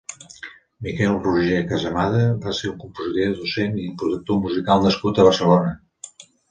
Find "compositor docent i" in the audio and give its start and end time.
2.87-3.89